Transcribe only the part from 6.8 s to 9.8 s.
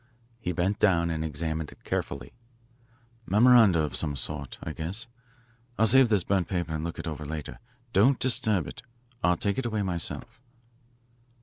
look it over later. Don't disturb it. I'll take it